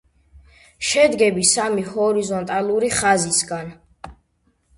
[0.91, 3.71] შედგები სამი ჰორიზონტალური ხაზისგან.